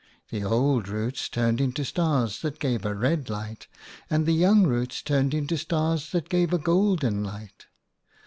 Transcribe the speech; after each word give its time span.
The 0.31 0.43
old 0.43 0.87
roots 0.87 1.29
turned 1.29 1.61
into 1.61 1.85
stars 1.85 2.41
that 2.41 2.57
gave 2.57 2.85
a 2.85 2.95
red 2.95 3.29
light, 3.29 3.67
and 4.09 4.25
the 4.25 4.31
young 4.33 4.65
roots 4.65 4.99
turned 5.03 5.31
into 5.31 5.59
stars 5.59 6.09
that 6.11 6.27
gave 6.27 6.51
a 6.51 6.57
golden 6.57 7.23
light. 7.23 7.67